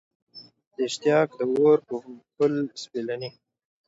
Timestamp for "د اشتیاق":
0.75-1.29